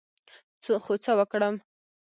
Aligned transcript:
خو 0.83 0.93
څه 1.03 1.11
وکړم، 1.19 1.55